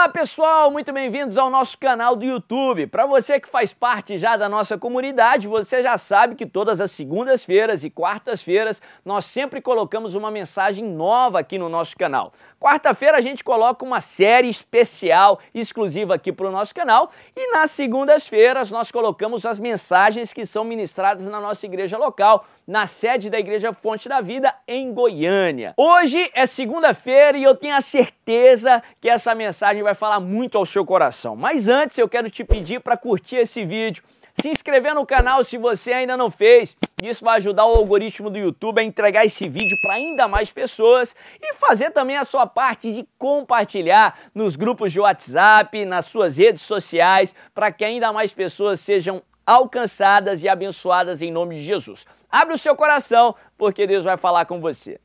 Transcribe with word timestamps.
Olá 0.00 0.08
pessoal, 0.08 0.70
muito 0.70 0.94
bem-vindos 0.94 1.36
ao 1.36 1.50
nosso 1.50 1.76
canal 1.76 2.16
do 2.16 2.24
YouTube. 2.24 2.86
Para 2.86 3.04
você 3.04 3.38
que 3.38 3.46
faz 3.46 3.70
parte 3.74 4.16
já 4.16 4.34
da 4.34 4.48
nossa 4.48 4.78
comunidade, 4.78 5.46
você 5.46 5.82
já 5.82 5.98
sabe 5.98 6.36
que 6.36 6.46
todas 6.46 6.80
as 6.80 6.90
segundas-feiras 6.90 7.84
e 7.84 7.90
quartas-feiras 7.90 8.80
nós 9.04 9.26
sempre 9.26 9.60
colocamos 9.60 10.14
uma 10.14 10.30
mensagem 10.30 10.86
nova 10.86 11.40
aqui 11.40 11.58
no 11.58 11.68
nosso 11.68 11.98
canal. 11.98 12.32
Quarta-feira 12.58 13.18
a 13.18 13.20
gente 13.20 13.44
coloca 13.44 13.84
uma 13.84 14.00
série 14.00 14.48
especial 14.48 15.38
exclusiva 15.52 16.14
aqui 16.14 16.32
para 16.32 16.48
o 16.48 16.50
nosso 16.50 16.74
canal 16.74 17.10
e 17.36 17.52
nas 17.52 17.70
segundas-feiras 17.70 18.70
nós 18.70 18.90
colocamos 18.90 19.44
as 19.44 19.58
mensagens 19.58 20.32
que 20.32 20.46
são 20.46 20.64
ministradas 20.64 21.26
na 21.26 21.42
nossa 21.42 21.66
igreja 21.66 21.98
local, 21.98 22.46
na 22.66 22.86
sede 22.86 23.28
da 23.28 23.38
Igreja 23.38 23.72
Fonte 23.72 24.08
da 24.08 24.20
Vida 24.20 24.54
em 24.66 24.94
Goiânia. 24.94 25.74
Hoje 25.76 26.30
é 26.34 26.46
segunda-feira 26.46 27.36
e 27.36 27.42
eu 27.42 27.54
tenho 27.54 27.74
a 27.74 27.80
certeza 27.80 28.82
que 29.00 29.08
essa 29.08 29.34
mensagem 29.34 29.82
vai 29.82 29.89
falar 29.94 30.20
muito 30.20 30.56
ao 30.58 30.66
seu 30.66 30.84
coração. 30.84 31.36
Mas 31.36 31.68
antes 31.68 31.98
eu 31.98 32.08
quero 32.08 32.30
te 32.30 32.44
pedir 32.44 32.80
para 32.80 32.96
curtir 32.96 33.36
esse 33.36 33.64
vídeo, 33.64 34.02
se 34.40 34.48
inscrever 34.48 34.94
no 34.94 35.04
canal 35.04 35.42
se 35.44 35.58
você 35.58 35.92
ainda 35.92 36.16
não 36.16 36.30
fez. 36.30 36.76
Isso 37.02 37.24
vai 37.24 37.36
ajudar 37.36 37.66
o 37.66 37.74
algoritmo 37.74 38.30
do 38.30 38.38
YouTube 38.38 38.80
a 38.80 38.84
entregar 38.84 39.24
esse 39.24 39.48
vídeo 39.48 39.76
para 39.82 39.94
ainda 39.94 40.28
mais 40.28 40.50
pessoas 40.50 41.14
e 41.40 41.54
fazer 41.54 41.90
também 41.90 42.16
a 42.16 42.24
sua 42.24 42.46
parte 42.46 42.92
de 42.92 43.08
compartilhar 43.18 44.18
nos 44.34 44.56
grupos 44.56 44.92
de 44.92 45.00
WhatsApp, 45.00 45.84
nas 45.84 46.06
suas 46.06 46.36
redes 46.36 46.62
sociais, 46.62 47.34
para 47.54 47.72
que 47.72 47.84
ainda 47.84 48.12
mais 48.12 48.32
pessoas 48.32 48.80
sejam 48.80 49.22
alcançadas 49.46 50.42
e 50.42 50.48
abençoadas 50.48 51.22
em 51.22 51.32
nome 51.32 51.56
de 51.56 51.62
Jesus. 51.62 52.06
Abre 52.30 52.54
o 52.54 52.58
seu 52.58 52.76
coração, 52.76 53.34
porque 53.58 53.86
Deus 53.86 54.04
vai 54.04 54.16
falar 54.16 54.44
com 54.44 54.60
você. 54.60 55.00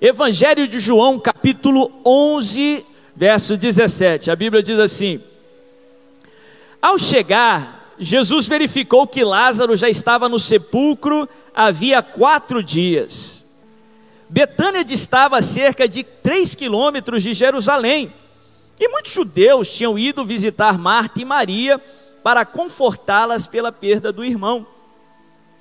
Evangelho 0.00 0.68
de 0.68 0.78
João, 0.78 1.18
capítulo 1.18 2.00
11, 2.06 2.86
verso 3.18 3.56
17. 3.56 4.30
A 4.30 4.36
Bíblia 4.36 4.62
diz 4.62 4.78
assim: 4.78 5.20
Ao 6.80 6.96
chegar, 6.96 7.96
Jesus 7.98 8.46
verificou 8.46 9.08
que 9.08 9.24
Lázaro 9.24 9.74
já 9.74 9.88
estava 9.88 10.28
no 10.28 10.38
sepulcro 10.38 11.28
havia 11.52 12.00
quatro 12.00 12.62
dias. 12.62 13.44
Betânia 14.28 14.84
distava 14.84 15.38
a 15.38 15.42
cerca 15.42 15.88
de 15.88 16.04
três 16.04 16.54
quilômetros 16.54 17.24
de 17.24 17.34
Jerusalém, 17.34 18.12
e 18.78 18.86
muitos 18.88 19.10
judeus 19.10 19.72
tinham 19.72 19.98
ido 19.98 20.24
visitar 20.24 20.78
Marta 20.78 21.20
e 21.20 21.24
Maria 21.24 21.82
para 22.22 22.44
confortá-las 22.44 23.48
pela 23.48 23.72
perda 23.72 24.12
do 24.12 24.24
irmão. 24.24 24.64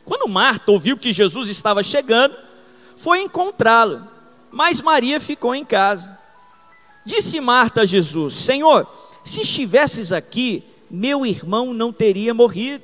Quando 0.05 0.29
Marta 0.29 0.71
ouviu 0.71 0.95
que 0.95 1.11
Jesus 1.11 1.49
estava 1.49 1.81
chegando, 1.81 2.35
foi 2.95 3.21
encontrá-lo, 3.21 4.07
mas 4.51 4.79
Maria 4.79 5.19
ficou 5.19 5.55
em 5.55 5.65
casa. 5.65 6.16
Disse 7.07 7.39
Marta 7.39 7.81
a 7.81 7.85
Jesus: 7.85 8.33
Senhor, 8.33 8.85
se 9.23 9.39
estivesses 9.41 10.11
aqui, 10.11 10.61
meu 10.91 11.25
irmão 11.25 11.73
não 11.73 11.93
teria 11.93 12.33
morrido. 12.33 12.83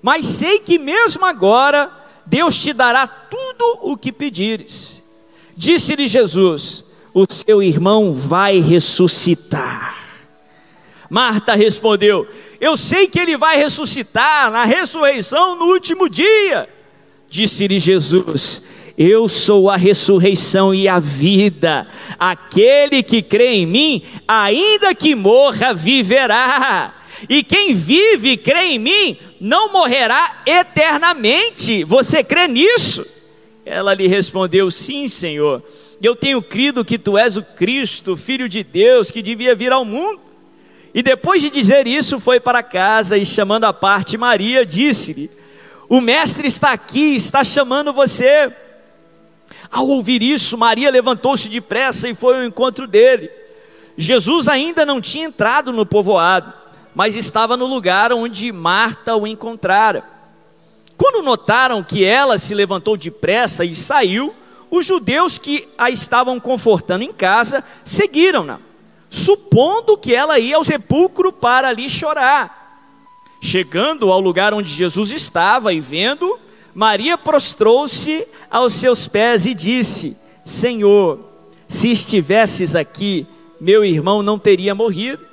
Mas 0.00 0.24
sei 0.24 0.60
que 0.60 0.78
mesmo 0.78 1.26
agora 1.26 1.92
Deus 2.24 2.56
te 2.56 2.72
dará 2.72 3.06
tudo 3.06 3.80
o 3.82 3.98
que 3.98 4.10
pedires. 4.10 5.02
Disse-lhe 5.54 6.08
Jesus: 6.08 6.86
O 7.12 7.26
seu 7.30 7.62
irmão 7.62 8.14
vai 8.14 8.60
ressuscitar. 8.60 9.94
Marta 11.10 11.54
respondeu: 11.54 12.26
Eu 12.58 12.78
sei 12.78 13.08
que 13.08 13.20
ele 13.20 13.36
vai 13.36 13.58
ressuscitar 13.58 14.50
na 14.50 14.64
ressurreição 14.64 15.54
no 15.54 15.66
último 15.66 16.08
dia. 16.08 16.66
Disse-lhe 17.28 17.78
Jesus: 17.78 18.62
eu 18.96 19.28
sou 19.28 19.68
a 19.68 19.76
ressurreição 19.76 20.74
e 20.74 20.88
a 20.88 21.00
vida. 21.00 21.86
Aquele 22.18 23.02
que 23.02 23.22
crê 23.22 23.54
em 23.54 23.66
mim, 23.66 24.02
ainda 24.26 24.94
que 24.94 25.14
morra, 25.14 25.74
viverá. 25.74 26.94
E 27.28 27.42
quem 27.42 27.74
vive 27.74 28.32
e 28.32 28.36
crê 28.36 28.72
em 28.72 28.78
mim, 28.78 29.16
não 29.40 29.72
morrerá 29.72 30.42
eternamente. 30.46 31.82
Você 31.84 32.22
crê 32.22 32.46
nisso? 32.46 33.04
Ela 33.66 33.94
lhe 33.94 34.06
respondeu: 34.06 34.70
Sim, 34.70 35.08
Senhor. 35.08 35.62
Eu 36.02 36.14
tenho 36.14 36.42
crido 36.42 36.84
que 36.84 36.98
tu 36.98 37.16
és 37.16 37.36
o 37.36 37.42
Cristo, 37.42 38.14
filho 38.14 38.48
de 38.48 38.62
Deus, 38.62 39.10
que 39.10 39.22
devia 39.22 39.54
vir 39.54 39.72
ao 39.72 39.84
mundo. 39.84 40.20
E 40.92 41.02
depois 41.02 41.40
de 41.40 41.50
dizer 41.50 41.86
isso, 41.86 42.20
foi 42.20 42.38
para 42.38 42.62
casa 42.62 43.16
e, 43.16 43.24
chamando 43.24 43.64
a 43.64 43.72
parte 43.72 44.16
Maria, 44.16 44.64
disse-lhe: 44.64 45.30
O 45.88 46.00
Mestre 46.00 46.46
está 46.46 46.72
aqui, 46.72 47.16
está 47.16 47.42
chamando 47.42 47.92
você. 47.92 48.52
Ao 49.74 49.88
ouvir 49.88 50.22
isso, 50.22 50.56
Maria 50.56 50.88
levantou-se 50.88 51.48
depressa 51.48 52.08
e 52.08 52.14
foi 52.14 52.36
ao 52.36 52.44
encontro 52.44 52.86
dele. 52.86 53.28
Jesus 53.96 54.46
ainda 54.46 54.86
não 54.86 55.00
tinha 55.00 55.26
entrado 55.26 55.72
no 55.72 55.84
povoado, 55.84 56.52
mas 56.94 57.16
estava 57.16 57.56
no 57.56 57.66
lugar 57.66 58.12
onde 58.12 58.52
Marta 58.52 59.16
o 59.16 59.26
encontrara. 59.26 60.04
Quando 60.96 61.24
notaram 61.24 61.82
que 61.82 62.04
ela 62.04 62.38
se 62.38 62.54
levantou 62.54 62.96
depressa 62.96 63.64
e 63.64 63.74
saiu, 63.74 64.32
os 64.70 64.86
judeus 64.86 65.38
que 65.38 65.66
a 65.76 65.90
estavam 65.90 66.38
confortando 66.38 67.02
em 67.02 67.12
casa 67.12 67.64
seguiram-na, 67.82 68.60
supondo 69.10 69.98
que 69.98 70.14
ela 70.14 70.38
ia 70.38 70.54
ao 70.54 70.62
sepulcro 70.62 71.32
para 71.32 71.66
ali 71.66 71.90
chorar. 71.90 72.78
Chegando 73.40 74.12
ao 74.12 74.20
lugar 74.20 74.54
onde 74.54 74.70
Jesus 74.70 75.10
estava 75.10 75.72
e 75.72 75.80
vendo, 75.80 76.38
Maria 76.74 77.16
prostrou-se 77.16 78.26
aos 78.50 78.72
seus 78.72 79.06
pés 79.06 79.46
e 79.46 79.54
disse: 79.54 80.16
Senhor, 80.44 81.20
se 81.68 81.90
estivesses 81.90 82.74
aqui, 82.74 83.26
meu 83.60 83.84
irmão 83.84 84.22
não 84.22 84.38
teria 84.38 84.74
morrido. 84.74 85.24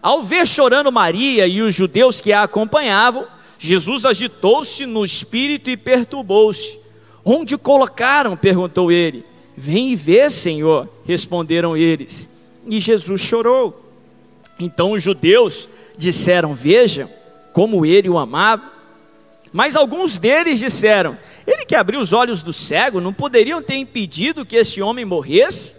Ao 0.00 0.22
ver 0.22 0.46
chorando 0.46 0.92
Maria 0.92 1.46
e 1.46 1.60
os 1.60 1.74
judeus 1.74 2.20
que 2.20 2.32
a 2.32 2.42
acompanhavam, 2.42 3.26
Jesus 3.58 4.04
agitou-se 4.04 4.86
no 4.86 5.04
espírito 5.04 5.70
e 5.70 5.76
perturbou-se. 5.76 6.78
Onde 7.24 7.58
colocaram? 7.58 8.36
perguntou 8.36 8.92
ele. 8.92 9.24
Vem 9.56 9.90
e 9.90 9.96
vê, 9.96 10.30
Senhor, 10.30 10.88
responderam 11.04 11.76
eles. 11.76 12.30
E 12.66 12.78
Jesus 12.78 13.20
chorou. 13.20 13.84
Então 14.58 14.92
os 14.92 15.02
judeus 15.02 15.68
disseram: 15.96 16.54
Vejam 16.54 17.10
como 17.52 17.84
ele 17.84 18.08
o 18.08 18.18
amava. 18.18 18.77
Mas 19.52 19.76
alguns 19.76 20.18
deles 20.18 20.58
disseram: 20.58 21.16
Ele 21.46 21.64
que 21.64 21.74
abriu 21.74 22.00
os 22.00 22.12
olhos 22.12 22.42
do 22.42 22.52
cego, 22.52 23.00
não 23.00 23.12
poderiam 23.12 23.62
ter 23.62 23.76
impedido 23.76 24.44
que 24.44 24.56
esse 24.56 24.80
homem 24.82 25.04
morresse? 25.04 25.76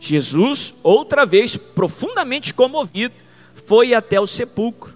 Jesus, 0.00 0.74
outra 0.82 1.26
vez 1.26 1.56
profundamente 1.56 2.54
comovido, 2.54 3.14
foi 3.66 3.94
até 3.94 4.20
o 4.20 4.26
sepulcro. 4.26 4.94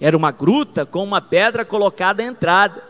Era 0.00 0.16
uma 0.16 0.30
gruta 0.30 0.84
com 0.84 1.02
uma 1.02 1.20
pedra 1.20 1.64
colocada 1.64 2.22
à 2.22 2.26
entrada. 2.26 2.82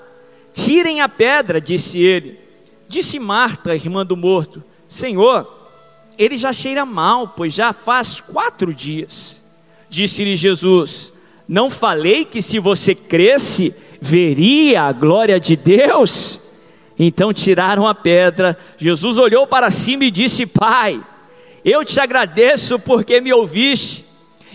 Tirem 0.52 1.00
a 1.00 1.08
pedra, 1.08 1.60
disse 1.60 2.00
ele. 2.00 2.40
Disse 2.88 3.18
Marta, 3.18 3.74
irmã 3.74 4.04
do 4.04 4.16
morto: 4.16 4.62
Senhor, 4.88 5.48
ele 6.18 6.36
já 6.36 6.52
cheira 6.52 6.84
mal, 6.84 7.28
pois 7.28 7.52
já 7.52 7.72
faz 7.72 8.20
quatro 8.20 8.72
dias. 8.74 9.42
Disse-lhe 9.88 10.36
Jesus: 10.36 11.12
Não 11.46 11.70
falei 11.70 12.24
que 12.24 12.42
se 12.42 12.58
você 12.58 12.94
cresce, 12.94 13.74
veria 14.04 14.82
a 14.82 14.92
glória 14.92 15.40
de 15.40 15.56
Deus? 15.56 16.38
Então 16.98 17.32
tiraram 17.32 17.88
a 17.88 17.94
pedra. 17.94 18.56
Jesus 18.76 19.16
olhou 19.16 19.46
para 19.46 19.70
cima 19.70 20.04
e 20.04 20.10
disse: 20.10 20.44
Pai, 20.44 21.02
eu 21.64 21.82
te 21.84 21.98
agradeço 21.98 22.78
porque 22.78 23.20
me 23.20 23.32
ouviste. 23.32 24.04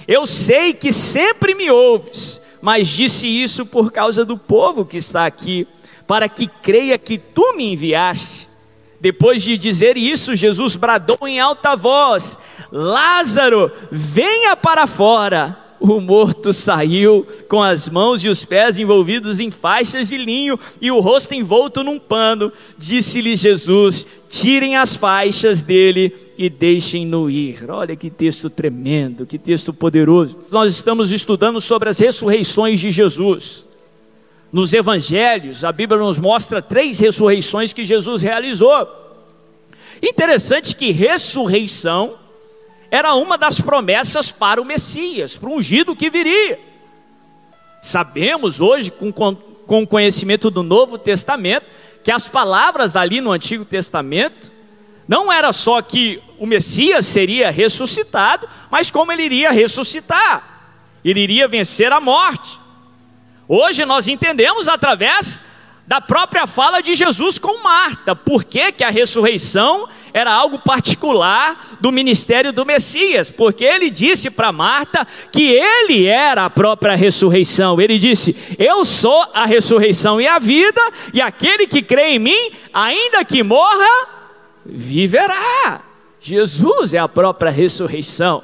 Eu 0.07 0.27
sei 0.27 0.73
que 0.73 0.91
sempre 0.91 1.55
me 1.55 1.69
ouves, 1.69 2.39
mas 2.61 2.87
disse 2.87 3.27
isso 3.27 3.65
por 3.65 3.91
causa 3.91 4.23
do 4.23 4.37
povo 4.37 4.85
que 4.85 4.97
está 4.97 5.25
aqui, 5.25 5.67
para 6.07 6.29
que 6.29 6.47
creia 6.47 6.97
que 6.97 7.17
tu 7.17 7.55
me 7.55 7.73
enviaste. 7.73 8.47
Depois 9.01 9.41
de 9.41 9.57
dizer 9.57 9.97
isso, 9.97 10.35
Jesus 10.35 10.75
bradou 10.75 11.27
em 11.27 11.39
alta 11.39 11.75
voz: 11.75 12.37
Lázaro, 12.71 13.71
venha 13.91 14.55
para 14.55 14.85
fora 14.85 15.68
o 15.79 15.99
morto 15.99 16.51
saiu 16.51 17.25
com 17.47 17.63
as 17.63 17.87
mãos 17.87 18.23
e 18.23 18.29
os 18.29 18.43
pés 18.43 18.77
envolvidos 18.77 19.39
em 19.39 19.49
faixas 19.49 20.09
de 20.09 20.17
linho 20.17 20.59
e 20.81 20.91
o 20.91 20.99
rosto 20.99 21.33
envolto 21.33 21.83
num 21.83 21.97
pano. 21.97 22.51
Disse-lhe 22.77 23.35
Jesus: 23.35 24.05
Tirem 24.27 24.75
as 24.75 24.95
faixas 24.95 25.61
dele 25.61 26.13
e 26.37 26.49
deixem-no 26.49 27.29
ir. 27.29 27.69
Olha 27.69 27.95
que 27.95 28.09
texto 28.09 28.49
tremendo, 28.49 29.25
que 29.25 29.37
texto 29.37 29.73
poderoso. 29.73 30.37
Nós 30.51 30.71
estamos 30.71 31.11
estudando 31.11 31.61
sobre 31.61 31.89
as 31.89 31.99
ressurreições 31.99 32.79
de 32.79 32.91
Jesus. 32.91 33.65
Nos 34.51 34.73
evangelhos, 34.73 35.63
a 35.63 35.71
Bíblia 35.71 35.99
nos 35.99 36.19
mostra 36.19 36.61
três 36.61 36.99
ressurreições 36.99 37.71
que 37.71 37.85
Jesus 37.85 38.21
realizou. 38.21 38.87
Interessante 40.01 40.75
que 40.75 40.91
ressurreição 40.91 42.15
era 42.91 43.13
uma 43.13 43.37
das 43.37 43.61
promessas 43.61 44.31
para 44.31 44.61
o 44.61 44.65
Messias, 44.65 45.37
para 45.37 45.49
o 45.49 45.55
ungido 45.57 45.95
que 45.95 46.09
viria. 46.09 46.59
Sabemos 47.81 48.59
hoje, 48.59 48.91
com, 48.91 49.11
com 49.11 49.83
o 49.83 49.87
conhecimento 49.87 50.49
do 50.49 50.63
Novo 50.63 50.97
Testamento, 50.97 51.67
que 52.03 52.11
as 52.11 52.27
palavras 52.27 52.95
ali 52.95 53.21
no 53.21 53.31
Antigo 53.31 53.63
Testamento 53.63 54.51
não 55.07 55.31
era 55.31 55.51
só 55.51 55.81
que 55.81 56.21
o 56.37 56.45
Messias 56.45 57.05
seria 57.05 57.49
ressuscitado, 57.49 58.47
mas 58.69 58.91
como 58.91 59.11
ele 59.11 59.23
iria 59.23 59.51
ressuscitar? 59.51 60.77
Ele 61.03 61.19
iria 61.19 61.47
vencer 61.47 61.91
a 61.91 61.99
morte. 61.99 62.59
Hoje 63.47 63.85
nós 63.85 64.07
entendemos 64.07 64.67
através 64.67 65.41
da 65.89 65.99
própria 65.99 66.45
fala 66.45 66.81
de 66.81 66.93
Jesus 66.93 67.39
com 67.39 67.63
Marta, 67.63 68.15
por 68.15 68.43
que, 68.43 68.71
que 68.71 68.83
a 68.83 68.91
ressurreição 68.91 69.89
era 70.13 70.31
algo 70.31 70.59
particular 70.59 71.77
do 71.81 71.91
ministério 71.91 72.53
do 72.53 72.63
Messias, 72.63 73.31
porque 73.31 73.65
ele 73.65 73.89
disse 73.89 74.29
para 74.29 74.51
Marta 74.51 75.03
que 75.31 75.51
ele 75.51 76.05
era 76.05 76.45
a 76.45 76.49
própria 76.49 76.95
ressurreição. 76.95 77.81
Ele 77.81 77.97
disse: 77.97 78.35
Eu 78.59 78.85
sou 78.85 79.25
a 79.33 79.47
ressurreição 79.47 80.21
e 80.21 80.27
a 80.27 80.37
vida, 80.37 80.79
e 81.11 81.19
aquele 81.19 81.65
que 81.65 81.81
crê 81.81 82.09
em 82.09 82.19
mim, 82.19 82.51
ainda 82.71 83.25
que 83.25 83.41
morra, 83.41 84.07
viverá. 84.63 85.81
Jesus 86.19 86.93
é 86.93 86.99
a 86.99 87.09
própria 87.09 87.49
ressurreição. 87.49 88.43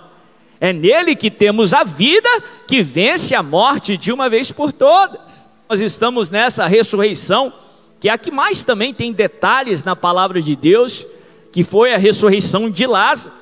É 0.60 0.74
nele 0.74 1.16
que 1.16 1.30
temos 1.30 1.76
a 1.76 1.84
vida 1.84 2.30
que 2.68 2.82
vence 2.82 3.36
a 3.36 3.44
morte 3.44 3.96
de 3.96 4.12
uma 4.12 4.32
vez 4.32 4.52
por 4.52 4.74
todas. 4.74 5.45
Nós 5.68 5.82
estamos 5.82 6.30
nessa 6.30 6.68
ressurreição, 6.68 7.52
que 8.00 8.08
é 8.08 8.12
a 8.12 8.18
que 8.18 8.30
mais 8.30 8.64
também 8.64 8.94
tem 8.94 9.12
detalhes 9.12 9.84
na 9.84 9.96
palavra 9.96 10.40
de 10.40 10.56
Deus, 10.56 11.08
que 11.52 11.64
foi 11.64 11.92
a 11.92 11.98
ressurreição 11.98 12.70
de 12.70 12.86
Lázaro. 12.86 13.34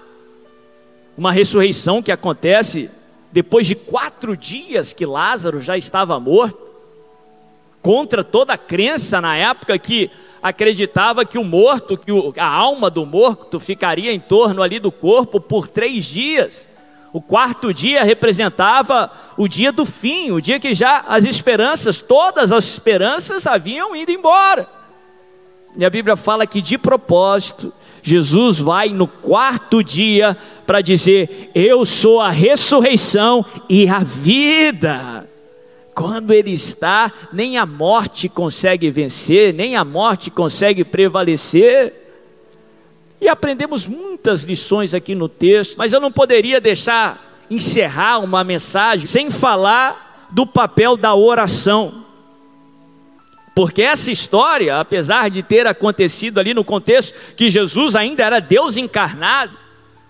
Uma 1.18 1.34
ressurreição 1.34 2.02
que 2.02 2.12
acontece 2.12 2.90
depois 3.32 3.68
de 3.68 3.76
quatro 3.76 4.38
dias 4.38 4.94
que 4.94 5.06
Lázaro 5.06 5.60
já 5.60 5.78
estava 5.78 6.18
morto, 6.20 6.64
contra 7.82 8.24
toda 8.24 8.54
a 8.54 8.58
crença 8.58 9.20
na 9.20 9.36
época 9.36 9.78
que 9.78 10.10
acreditava 10.42 11.26
que 11.26 11.38
o 11.38 11.44
morto, 11.44 11.98
que 11.98 12.12
a 12.40 12.48
alma 12.48 12.90
do 12.90 13.06
morto 13.06 13.60
ficaria 13.60 14.14
em 14.14 14.20
torno 14.20 14.62
ali 14.62 14.80
do 14.80 14.92
corpo 14.92 15.42
por 15.42 15.68
três 15.68 16.06
dias. 16.06 16.70
O 17.14 17.22
quarto 17.22 17.72
dia 17.72 18.04
representava 18.04 19.12
o 19.38 19.48
dia 19.48 19.72
do 19.72 19.86
fim, 19.86 20.32
o 20.32 20.42
dia 20.42 20.60
que 20.60 20.74
já 20.74 21.06
as 21.08 21.26
esperanças, 21.26 22.02
todas 22.02 22.52
as 22.52 22.66
esperanças 22.66 23.46
haviam 23.46 23.96
ido 23.96 24.12
embora. 24.12 24.68
E 25.78 25.86
a 25.86 25.90
Bíblia 25.92 26.16
fala 26.16 26.48
que 26.48 26.60
de 26.60 26.76
propósito, 26.76 27.72
Jesus 28.02 28.60
vai 28.60 28.90
no 28.90 29.08
quarto 29.08 29.84
dia 29.84 30.36
para 30.66 30.82
dizer: 30.82 31.52
Eu 31.54 31.86
sou 31.86 32.20
a 32.20 32.32
ressurreição 32.32 33.46
e 33.70 33.88
a 33.88 34.00
vida. 34.00 35.30
Quando 35.94 36.34
ele 36.34 36.52
está, 36.52 37.12
nem 37.32 37.58
a 37.60 37.66
morte 37.66 38.28
consegue 38.28 38.90
vencer, 38.90 39.54
nem 39.54 39.76
a 39.76 39.86
morte 39.86 40.32
consegue 40.32 40.84
prevalecer. 40.84 42.03
E 43.24 43.30
aprendemos 43.30 43.88
muitas 43.88 44.44
lições 44.44 44.94
aqui 44.94 45.16
no 45.16 45.30
texto, 45.30 45.78
mas 45.78 45.94
eu 45.94 46.02
não 46.02 46.12
poderia 46.12 46.60
deixar 46.60 47.46
encerrar 47.50 48.20
uma 48.20 48.44
mensagem 48.44 49.06
sem 49.06 49.32
falar 49.32 50.28
do 50.30 50.46
papel 50.46 50.98
da 50.98 51.16
oração. 51.16 52.04
Porque 53.56 53.82
essa 53.82 54.12
história, 54.12 54.78
apesar 54.78 55.30
de 55.30 55.42
ter 55.42 55.66
acontecido 55.66 56.38
ali 56.38 56.54
no 56.54 56.66
contexto 56.66 57.18
que 57.38 57.50
Jesus 57.50 57.96
ainda 57.96 58.26
era 58.26 58.42
Deus 58.42 58.76
encarnado, 58.76 59.58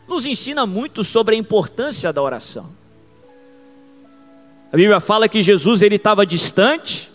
nos 0.08 0.26
ensina 0.26 0.66
muito 0.66 1.04
sobre 1.04 1.36
a 1.36 1.38
importância 1.38 2.12
da 2.12 2.20
oração. 2.20 2.66
A 4.72 4.76
Bíblia 4.76 5.00
fala 5.00 5.30
que 5.30 5.44
Jesus 5.44 5.84
ele 5.84 5.98
estava 5.98 6.26
distante, 6.26 7.12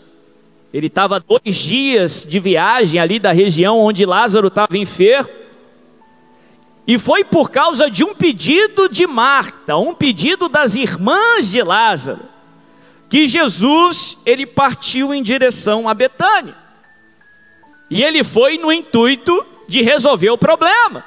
ele 0.72 0.86
estava 0.86 1.18
dois 1.18 1.56
dias 1.56 2.24
de 2.24 2.38
viagem 2.38 3.00
ali 3.00 3.18
da 3.18 3.32
região 3.32 3.80
onde 3.80 4.06
Lázaro 4.06 4.46
estava 4.46 4.78
enfermo. 4.78 5.47
E 6.88 6.96
foi 6.96 7.22
por 7.22 7.50
causa 7.50 7.90
de 7.90 8.02
um 8.02 8.14
pedido 8.14 8.88
de 8.88 9.06
Marta, 9.06 9.76
um 9.76 9.94
pedido 9.94 10.48
das 10.48 10.74
irmãs 10.74 11.50
de 11.50 11.62
Lázaro, 11.62 12.22
que 13.10 13.28
Jesus 13.28 14.16
ele 14.24 14.46
partiu 14.46 15.12
em 15.12 15.22
direção 15.22 15.86
a 15.86 15.92
Betânia. 15.92 16.56
E 17.90 18.02
ele 18.02 18.24
foi 18.24 18.56
no 18.56 18.72
intuito 18.72 19.44
de 19.68 19.82
resolver 19.82 20.30
o 20.30 20.38
problema. 20.38 21.04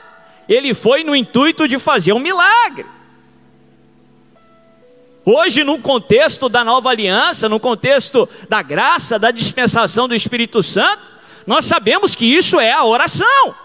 Ele 0.47 0.75
foi 0.75 1.03
no 1.03 1.15
intuito 1.15 1.67
de 1.67 1.79
fazer 1.79 2.13
um 2.13 2.19
milagre. 2.19 2.85
Hoje, 5.25 5.63
no 5.63 5.79
contexto 5.79 6.47
da 6.47 6.63
nova 6.63 6.91
aliança, 6.91 7.49
no 7.49 7.59
contexto 7.59 8.29
da 8.47 8.61
graça, 8.61 9.17
da 9.17 9.31
dispensação 9.31 10.07
do 10.07 10.13
Espírito 10.13 10.61
Santo, 10.61 11.01
nós 11.47 11.65
sabemos 11.65 12.13
que 12.13 12.25
isso 12.25 12.59
é 12.59 12.71
a 12.71 12.83
oração. 12.83 13.55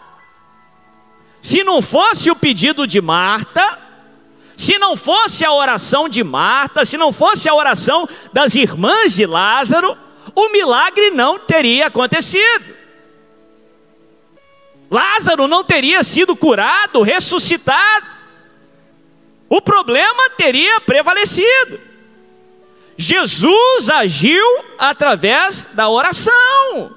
Se 1.47 1.63
não 1.63 1.81
fosse 1.81 2.29
o 2.29 2.35
pedido 2.35 2.89
de 2.89 3.01
Marta, 3.01 3.79
se 4.57 4.81
não 4.81 4.97
fosse 4.97 5.45
a 5.45 5.53
oração 5.53 6.09
de 6.09 6.25
Marta, 6.25 6.85
se 6.85 6.97
não 6.97 7.13
fosse 7.13 7.49
a 7.49 7.55
oração 7.55 8.05
das 8.33 8.57
irmãs 8.57 9.15
de 9.15 9.25
Lázaro, 9.25 9.97
o 10.35 10.49
milagre 10.49 11.13
não 11.13 11.39
teria 11.39 11.87
acontecido. 11.87 12.75
Lázaro 14.91 15.47
não 15.47 15.63
teria 15.63 16.03
sido 16.03 16.35
curado, 16.35 17.01
ressuscitado. 17.03 18.17
O 19.49 19.63
problema 19.63 20.29
teria 20.31 20.81
prevalecido. 20.81 21.81
Jesus 22.97 23.89
agiu 23.89 24.45
através 24.81 25.65
da 25.75 25.89
oração. 25.89 26.96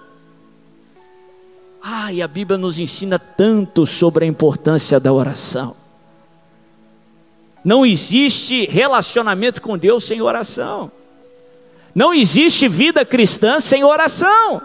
Ai, 1.82 2.22
a 2.22 2.28
Bíblia 2.28 2.58
nos 2.58 2.80
ensina 2.80 3.18
tanto 3.18 3.86
sobre 3.86 4.26
a 4.26 4.28
importância 4.28 5.00
da 5.00 5.14
oração. 5.14 5.76
Não 7.64 7.86
existe 7.86 8.66
relacionamento 8.66 9.62
com 9.62 9.78
Deus 9.78 10.04
sem 10.04 10.22
oração. 10.22 10.92
Não 11.94 12.14
existe 12.14 12.68
vida 12.68 13.06
cristã 13.06 13.60
sem 13.60 13.84
oração. 13.84 14.62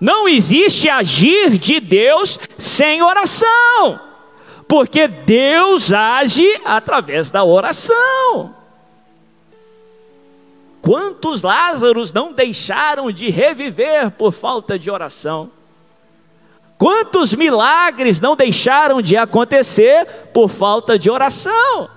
Não 0.00 0.28
existe 0.28 0.88
agir 0.88 1.58
de 1.58 1.80
Deus 1.80 2.38
sem 2.56 3.02
oração. 3.02 4.00
Porque 4.66 5.08
Deus 5.08 5.92
age 5.92 6.46
através 6.64 7.30
da 7.30 7.42
oração. 7.42 8.54
Quantos 10.82 11.42
Lázaros 11.42 12.12
não 12.12 12.32
deixaram 12.32 13.10
de 13.10 13.30
reviver 13.30 14.10
por 14.12 14.32
falta 14.32 14.78
de 14.78 14.90
oração? 14.90 15.50
Quantos 16.78 17.34
milagres 17.34 18.20
não 18.20 18.36
deixaram 18.36 19.02
de 19.02 19.16
acontecer 19.16 20.06
por 20.32 20.48
falta 20.48 20.96
de 20.96 21.10
oração? 21.10 21.90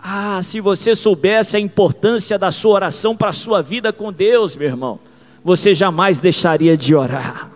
Ah, 0.00 0.40
se 0.40 0.60
você 0.60 0.94
soubesse 0.94 1.56
a 1.56 1.60
importância 1.60 2.38
da 2.38 2.52
sua 2.52 2.74
oração 2.74 3.16
para 3.16 3.30
a 3.30 3.32
sua 3.32 3.60
vida 3.60 3.92
com 3.92 4.12
Deus, 4.12 4.56
meu 4.56 4.68
irmão, 4.68 5.00
você 5.42 5.74
jamais 5.74 6.20
deixaria 6.20 6.76
de 6.76 6.94
orar. 6.94 7.50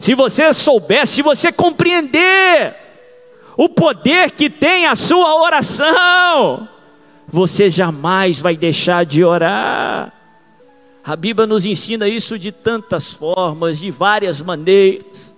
Se 0.00 0.16
você 0.16 0.52
soubesse, 0.52 1.12
se 1.12 1.22
você 1.22 1.52
compreender 1.52 2.74
o 3.56 3.68
poder 3.68 4.32
que 4.32 4.50
tem 4.50 4.86
a 4.86 4.96
sua 4.96 5.40
oração, 5.42 6.68
você 7.28 7.70
jamais 7.70 8.40
vai 8.40 8.56
deixar 8.56 9.04
de 9.04 9.22
orar. 9.22 10.12
A 11.06 11.14
Bíblia 11.16 11.46
nos 11.46 11.66
ensina 11.66 12.08
isso 12.08 12.38
de 12.38 12.50
tantas 12.50 13.12
formas, 13.12 13.78
de 13.78 13.90
várias 13.90 14.40
maneiras. 14.40 15.36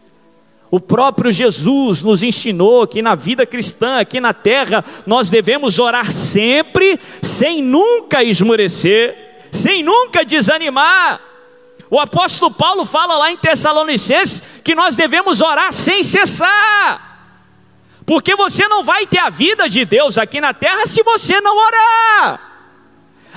O 0.70 0.78
próprio 0.78 1.32
Jesus 1.32 2.04
nos 2.04 2.22
ensinou 2.22 2.86
que 2.86 3.02
na 3.02 3.16
vida 3.16 3.44
cristã, 3.44 3.98
aqui 3.98 4.20
na 4.20 4.32
terra, 4.32 4.84
nós 5.04 5.28
devemos 5.28 5.80
orar 5.80 6.12
sempre, 6.12 7.00
sem 7.20 7.62
nunca 7.62 8.22
esmorecer, 8.22 9.48
sem 9.50 9.82
nunca 9.82 10.24
desanimar. 10.24 11.20
O 11.90 11.98
apóstolo 11.98 12.52
Paulo 12.52 12.84
fala 12.84 13.16
lá 13.16 13.32
em 13.32 13.36
Tessalonicenses 13.36 14.42
que 14.62 14.74
nós 14.74 14.94
devemos 14.94 15.40
orar 15.40 15.72
sem 15.72 16.02
cessar, 16.04 17.32
porque 18.04 18.36
você 18.36 18.68
não 18.68 18.84
vai 18.84 19.04
ter 19.06 19.18
a 19.18 19.30
vida 19.30 19.68
de 19.68 19.84
Deus 19.84 20.16
aqui 20.16 20.40
na 20.40 20.54
terra 20.54 20.86
se 20.86 21.02
você 21.02 21.40
não 21.40 21.56
orar. 21.56 22.45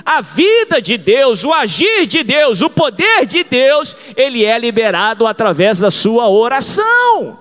A 0.04 0.20
vida 0.20 0.80
de 0.80 0.96
Deus, 0.96 1.44
o 1.44 1.52
agir 1.52 2.06
de 2.06 2.22
Deus, 2.22 2.62
o 2.62 2.70
poder 2.70 3.26
de 3.26 3.44
Deus, 3.44 3.96
ele 4.16 4.44
é 4.44 4.58
liberado 4.58 5.26
através 5.26 5.80
da 5.80 5.90
sua 5.90 6.28
oração. 6.28 7.38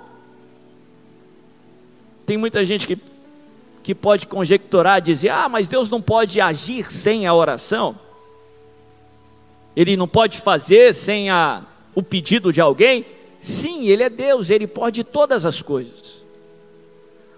Tem 2.25 2.38
muita 2.38 2.63
gente 2.63 2.86
que, 2.86 2.98
que 3.82 3.96
pode 3.96 4.28
conjecturar, 4.28 5.01
dizer: 5.01 5.30
ah, 5.30 5.50
mas 5.50 5.70
Deus 5.70 5.89
não 5.89 6.01
pode 6.01 6.39
agir 6.39 6.92
sem 6.92 7.25
a 7.25 7.34
oração. 7.34 8.00
Ele 9.75 9.96
não 9.96 10.08
pode 10.08 10.39
fazer 10.39 10.94
sem 10.94 11.30
a, 11.30 11.63
o 11.96 12.04
pedido 12.04 12.51
de 12.51 12.60
alguém. 12.60 13.06
Sim, 13.39 13.88
Ele 13.88 14.04
é 14.04 14.10
Deus, 14.10 14.50
Ele 14.50 14.68
pode 14.68 15.04
todas 15.04 15.46
as 15.46 15.62
coisas. 15.62 16.19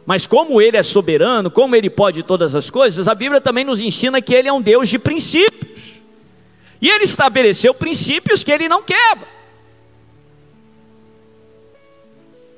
Mas 0.05 0.25
como 0.25 0.61
ele 0.61 0.77
é 0.77 0.83
soberano, 0.83 1.51
como 1.51 1.75
ele 1.75 1.89
pode 1.89 2.23
todas 2.23 2.55
as 2.55 2.69
coisas, 2.69 3.07
a 3.07 3.15
Bíblia 3.15 3.39
também 3.39 3.63
nos 3.63 3.81
ensina 3.81 4.21
que 4.21 4.33
ele 4.33 4.47
é 4.47 4.53
um 4.53 4.61
Deus 4.61 4.89
de 4.89 4.97
princípios. 4.97 6.01
E 6.81 6.89
ele 6.89 7.03
estabeleceu 7.03 7.73
princípios 7.73 8.43
que 8.43 8.51
ele 8.51 8.67
não 8.67 8.81
quebra. 8.81 9.27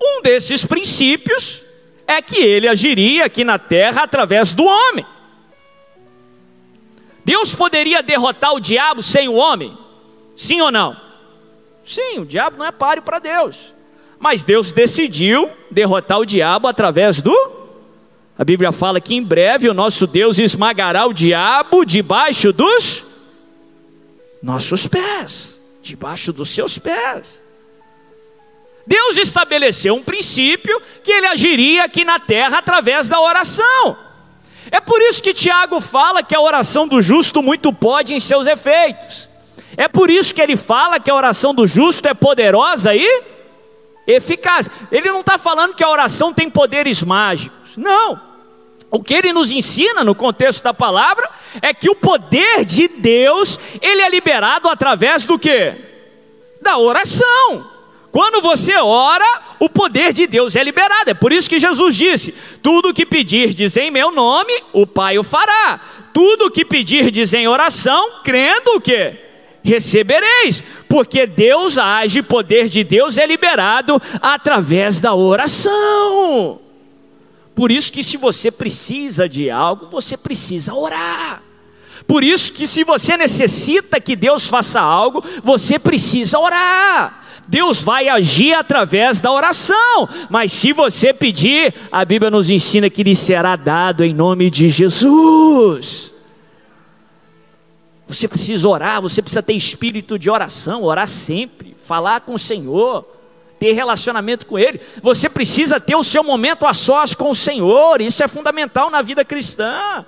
Um 0.01 0.21
desses 0.21 0.65
princípios 0.65 1.61
é 2.07 2.21
que 2.21 2.37
ele 2.37 2.67
agiria 2.67 3.25
aqui 3.25 3.43
na 3.43 3.59
terra 3.59 4.03
através 4.03 4.53
do 4.53 4.63
homem. 4.63 5.05
Deus 7.25 7.53
poderia 7.53 8.03
derrotar 8.03 8.53
o 8.53 8.59
diabo 8.59 9.01
sem 9.01 9.27
o 9.27 9.35
homem? 9.35 9.77
Sim 10.35 10.61
ou 10.61 10.71
não? 10.71 10.99
Sim, 11.83 12.19
o 12.19 12.25
diabo 12.25 12.57
não 12.57 12.65
é 12.65 12.71
páreo 12.71 13.03
para 13.03 13.19
Deus. 13.19 13.72
Mas 14.23 14.45
Deus 14.45 14.71
decidiu 14.71 15.51
derrotar 15.69 16.17
o 16.17 16.25
diabo 16.25 16.65
através 16.69 17.21
do. 17.21 17.37
A 18.39 18.45
Bíblia 18.45 18.71
fala 18.71 19.01
que 19.01 19.13
em 19.13 19.21
breve 19.21 19.67
o 19.67 19.73
nosso 19.73 20.07
Deus 20.07 20.39
esmagará 20.39 21.05
o 21.05 21.11
diabo 21.11 21.83
debaixo 21.83 22.53
dos 22.53 23.03
nossos 24.41 24.87
pés, 24.87 25.59
debaixo 25.81 26.31
dos 26.31 26.47
seus 26.47 26.77
pés. 26.77 27.43
Deus 28.87 29.17
estabeleceu 29.17 29.93
um 29.93 30.01
princípio 30.01 30.81
que 31.03 31.11
ele 31.11 31.27
agiria 31.27 31.83
aqui 31.83 32.05
na 32.05 32.17
terra 32.17 32.59
através 32.59 33.09
da 33.09 33.19
oração. 33.19 33.97
É 34.71 34.79
por 34.79 35.01
isso 35.01 35.21
que 35.21 35.33
Tiago 35.33 35.81
fala 35.81 36.23
que 36.23 36.33
a 36.33 36.39
oração 36.39 36.87
do 36.87 37.01
justo 37.01 37.43
muito 37.43 37.73
pode 37.73 38.13
em 38.13 38.21
seus 38.21 38.47
efeitos. 38.47 39.27
É 39.75 39.89
por 39.89 40.09
isso 40.09 40.33
que 40.33 40.41
ele 40.41 40.55
fala 40.55 40.97
que 40.97 41.11
a 41.11 41.15
oração 41.15 41.53
do 41.53 41.67
justo 41.67 42.07
é 42.07 42.13
poderosa 42.13 42.95
e 42.95 43.32
eficaz. 44.07 44.69
Ele 44.91 45.11
não 45.11 45.21
está 45.21 45.37
falando 45.37 45.75
que 45.75 45.83
a 45.83 45.89
oração 45.89 46.33
tem 46.33 46.49
poderes 46.49 47.03
mágicos. 47.03 47.77
Não. 47.77 48.33
O 48.91 49.03
que 49.03 49.13
ele 49.13 49.33
nos 49.33 49.51
ensina 49.51 50.03
no 50.03 50.13
contexto 50.13 50.63
da 50.63 50.73
palavra 50.73 51.27
é 51.61 51.73
que 51.73 51.89
o 51.89 51.95
poder 51.95 52.63
de 52.63 52.87
Deus, 52.87 53.59
ele 53.81 54.01
é 54.01 54.09
liberado 54.09 54.69
através 54.69 55.25
do 55.25 55.39
que? 55.39 55.73
Da 56.61 56.77
oração. 56.77 57.71
Quando 58.11 58.43
você 58.43 58.75
ora, 58.75 59.25
o 59.59 59.67
poder 59.67 60.13
de 60.13 60.27
Deus 60.27 60.55
é 60.55 60.63
liberado. 60.63 61.09
É 61.09 61.15
por 61.15 61.33
isso 61.33 61.49
que 61.49 61.57
Jesus 61.57 61.95
disse: 61.95 62.31
Tudo 62.61 62.93
que 62.93 63.07
pedirdes 63.07 63.75
em 63.75 63.89
meu 63.89 64.11
nome, 64.11 64.53
o 64.71 64.85
Pai 64.85 65.17
o 65.17 65.23
fará. 65.23 65.79
Tudo 66.13 66.51
que 66.51 66.63
pedirdes 66.63 67.33
em 67.33 67.47
oração, 67.47 68.21
crendo 68.23 68.75
o 68.75 68.81
quê? 68.81 69.22
Recebereis, 69.63 70.61
porque 70.89 71.25
Deus 71.25 71.77
age, 71.77 72.21
poder 72.21 72.67
de 72.67 72.83
Deus 72.83 73.17
é 73.17 73.25
liberado 73.25 74.01
através 74.21 74.99
da 74.99 75.15
oração. 75.15 76.59
Por 77.55 77.71
isso 77.71 77.91
que 77.91 78.03
se 78.03 78.17
você 78.17 78.51
precisa 78.51 79.29
de 79.29 79.49
algo, 79.49 79.87
você 79.89 80.17
precisa 80.17 80.73
orar. 80.73 81.41
Por 82.05 82.23
isso 82.23 82.51
que 82.51 82.67
se 82.67 82.83
você 82.83 83.15
necessita 83.15 84.01
que 84.01 84.15
Deus 84.15 84.47
faça 84.47 84.81
algo, 84.81 85.23
você 85.41 85.79
precisa 85.79 86.37
orar. 86.37 87.23
Deus 87.47 87.81
vai 87.81 88.07
agir 88.07 88.53
através 88.53 89.19
da 89.19 89.31
oração, 89.31 90.07
mas 90.29 90.53
se 90.53 90.71
você 90.73 91.13
pedir, 91.13 91.73
a 91.91 92.03
Bíblia 92.05 92.31
nos 92.31 92.49
ensina 92.49 92.89
que 92.89 93.03
lhe 93.03 93.15
será 93.15 93.55
dado 93.55 94.03
em 94.03 94.13
nome 94.13 94.49
de 94.49 94.69
Jesus. 94.69 96.12
Você 98.07 98.27
precisa 98.27 98.67
orar, 98.67 99.01
você 99.01 99.21
precisa 99.21 99.41
ter 99.41 99.53
espírito 99.53 100.19
de 100.19 100.29
oração, 100.29 100.83
orar 100.83 101.07
sempre, 101.07 101.75
falar 101.83 102.21
com 102.21 102.33
o 102.33 102.39
Senhor, 102.39 103.05
ter 103.59 103.73
relacionamento 103.73 104.45
com 104.45 104.59
Ele. 104.59 104.79
Você 105.01 105.29
precisa 105.29 105.79
ter 105.79 105.95
o 105.95 106.03
seu 106.03 106.23
momento 106.23 106.65
a 106.65 106.73
sós 106.73 107.15
com 107.15 107.29
o 107.29 107.35
Senhor, 107.35 108.01
isso 108.01 108.21
é 108.21 108.27
fundamental 108.27 108.89
na 108.89 109.01
vida 109.01 109.23
cristã. 109.23 110.05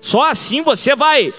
Só 0.00 0.24
assim 0.24 0.62
você 0.62 0.94
vai 0.96 1.32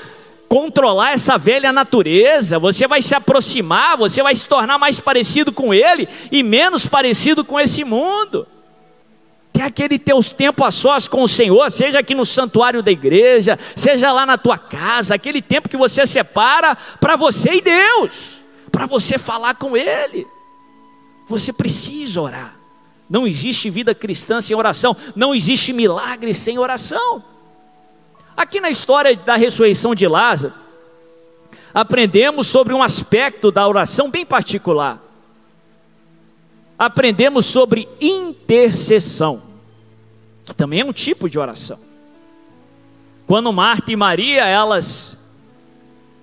controlar 0.48 1.14
essa 1.14 1.38
velha 1.38 1.74
natureza, 1.74 2.60
você 2.60 2.88
vai 2.88 3.02
se 3.02 3.16
aproximar, 3.16 3.98
você 3.98 4.22
vai 4.22 4.36
se 4.36 4.48
tornar 4.48 4.78
mais 4.78 5.00
parecido 5.00 5.52
com 5.52 5.74
Ele 5.74 6.08
e 6.32 6.44
menos 6.44 6.86
parecido 6.86 7.44
com 7.44 7.60
esse 7.60 7.84
mundo. 7.84 8.48
Ter 9.56 9.62
aquele 9.62 9.98
teu 9.98 10.22
tempo 10.22 10.66
a 10.66 10.70
sós 10.70 11.08
com 11.08 11.24
o 11.24 11.30
Senhor, 11.30 11.72
seja 11.72 12.00
aqui 12.00 12.14
no 12.14 12.26
santuário 12.26 12.84
da 12.84 12.92
igreja, 12.92 13.58
seja 13.74 14.12
lá 14.12 14.26
na 14.26 14.38
tua 14.38 14.58
casa, 14.58 15.16
aquele 15.16 15.42
tempo 15.42 15.70
que 15.70 15.78
você 15.78 16.06
separa 16.06 16.76
para 17.00 17.16
você 17.16 17.54
e 17.54 17.62
Deus, 17.62 18.36
para 18.70 18.86
você 18.86 19.18
falar 19.18 19.56
com 19.56 19.78
Ele. 19.78 20.28
Você 21.30 21.54
precisa 21.54 22.20
orar. 22.20 22.58
Não 23.10 23.26
existe 23.26 23.70
vida 23.70 23.96
cristã 23.96 24.42
sem 24.42 24.58
oração, 24.58 24.94
não 25.16 25.34
existe 25.34 25.72
milagre 25.72 26.34
sem 26.34 26.60
oração. 26.60 27.24
Aqui 28.36 28.60
na 28.60 28.70
história 28.70 29.16
da 29.16 29.38
ressurreição 29.38 29.96
de 29.96 30.06
Lázaro, 30.06 30.54
aprendemos 31.74 32.48
sobre 32.48 32.74
um 32.74 32.84
aspecto 32.84 33.54
da 33.54 33.66
oração 33.66 34.10
bem 34.10 34.26
particular. 34.26 35.02
Aprendemos 36.78 37.46
sobre 37.46 37.88
intercessão, 38.02 39.45
que 40.46 40.54
também 40.54 40.82
é 40.82 40.86
um 40.86 40.94
tipo 40.94 41.30
de 41.30 41.40
oração. 41.40 41.80
Quando 43.26 43.52
Marta 43.52 43.92
e 43.92 43.96
Maria, 43.96 44.46
elas 44.46 45.18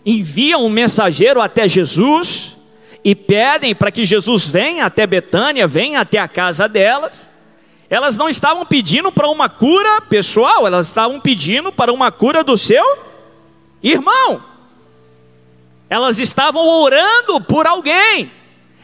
enviam 0.06 0.64
um 0.64 0.70
mensageiro 0.70 1.40
até 1.40 1.68
Jesus 1.68 2.56
e 3.04 3.14
pedem 3.14 3.74
para 3.74 3.90
que 3.90 4.04
Jesus 4.04 4.46
venha 4.46 4.86
até 4.86 5.06
Betânia, 5.06 5.66
venha 5.66 6.00
até 6.00 6.18
a 6.18 6.28
casa 6.28 6.68
delas 6.68 7.32
elas 7.92 8.16
não 8.16 8.26
estavam 8.26 8.64
pedindo 8.64 9.12
para 9.12 9.28
uma 9.28 9.50
cura 9.50 10.00
pessoal, 10.00 10.66
elas 10.66 10.86
estavam 10.86 11.20
pedindo 11.20 11.70
para 11.70 11.92
uma 11.92 12.10
cura 12.10 12.42
do 12.42 12.56
seu 12.56 12.82
irmão. 13.82 14.42
Elas 15.90 16.18
estavam 16.18 16.66
orando 16.66 17.38
por 17.42 17.66
alguém, 17.66 18.32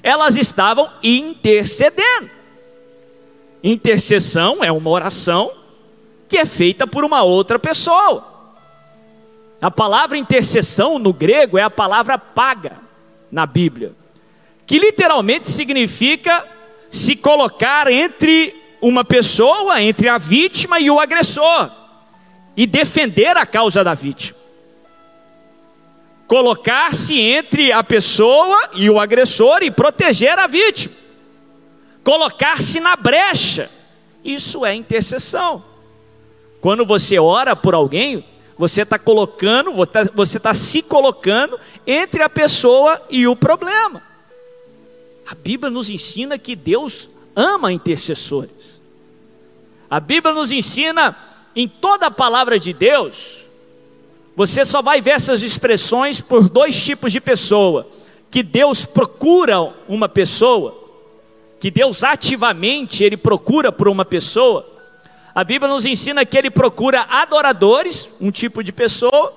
elas 0.03 0.37
estavam 0.37 0.93
intercedendo. 1.03 2.29
Intercessão 3.63 4.63
é 4.63 4.71
uma 4.71 4.91
oração 4.91 5.53
que 6.29 6.37
é 6.37 6.45
feita 6.45 6.87
por 6.87 7.05
uma 7.05 7.23
outra 7.23 7.59
pessoa. 7.59 8.25
A 9.61 9.71
palavra 9.71 10.17
intercessão 10.17 10.99
no 10.99 11.13
grego 11.13 11.59
é 11.59 11.63
a 11.63 11.71
palavra 11.71 12.17
paga 12.17 12.77
na 13.31 13.45
Bíblia, 13.45 13.93
que 14.65 14.79
literalmente 14.79 15.51
significa 15.51 16.47
se 16.91 17.17
colocar 17.17 17.91
entre 17.91 18.55
uma 18.81 19.05
pessoa 19.05 19.83
entre 19.83 20.09
a 20.09 20.19
vítima 20.19 20.79
e 20.79 20.91
o 20.91 21.01
agressor 21.01 21.71
e 22.57 22.67
defender 22.67 23.37
a 23.37 23.45
causa 23.45 23.83
da 23.83 23.95
vítima. 23.95 24.39
Colocar-se 26.29 27.19
entre 27.19 27.73
a 27.73 27.83
pessoa 27.83 28.71
e 28.75 28.89
o 28.89 29.01
agressor 29.01 29.63
e 29.63 29.71
proteger 29.71 30.39
a 30.39 30.47
vítima. 30.47 30.95
Colocar-se 32.09 32.81
na 32.81 32.97
brecha. 32.97 33.71
Isso 34.25 34.65
é 34.65 34.75
intercessão. 34.75 35.63
Quando 36.59 36.87
você 36.87 37.19
ora 37.19 37.55
por 37.55 37.75
alguém, 37.75 38.25
você 38.57 38.81
está 38.81 38.99
colocando, 38.99 39.75
você 40.15 40.39
está 40.39 40.55
se 40.55 40.81
colocando 40.81 41.61
entre 41.87 42.23
a 42.23 42.31
pessoa 42.31 42.99
e 43.11 43.29
o 43.29 43.37
problema. 43.37 44.03
A 45.31 45.35
Bíblia 45.35 45.71
nos 45.71 45.91
ensina 45.91 46.39
que 46.39 46.57
Deus 46.57 47.11
ama 47.37 47.71
intercessores. 47.71 48.81
A 49.91 50.01
Bíblia 50.01 50.33
nos 50.33 50.51
ensina 50.51 51.15
em 51.55 51.69
toda 51.69 52.07
a 52.07 52.11
palavra 52.11 52.59
de 52.59 52.73
Deus, 52.73 53.45
você 54.35 54.65
só 54.65 54.81
vai 54.81 55.03
ver 55.03 55.11
essas 55.11 55.43
expressões 55.43 56.23
por 56.23 56.49
dois 56.49 56.83
tipos 56.83 57.13
de 57.13 57.21
pessoa: 57.21 57.87
que 58.31 58.43
Deus 58.43 58.87
procura 58.87 59.75
uma 59.87 60.09
pessoa, 60.09 60.88
que 61.61 61.71
Deus 61.71 62.05
ativamente 62.05 63.03
ele 63.03 63.17
procura 63.17 63.73
por 63.73 63.89
uma 63.89 64.05
pessoa. 64.05 64.67
A 65.35 65.43
Bíblia 65.45 65.73
nos 65.73 65.85
ensina 65.85 66.25
que 66.25 66.37
ele 66.37 66.51
procura 66.51 67.07
adoradores, 67.09 68.09
um 68.21 68.31
tipo 68.31 68.63
de 68.63 68.73
pessoa 68.73 69.33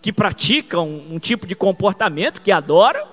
que 0.00 0.12
pratica 0.12 0.80
um, 0.80 1.14
um 1.14 1.18
tipo 1.18 1.46
de 1.46 1.54
comportamento 1.54 2.40
que 2.40 2.52
adora. 2.52 3.06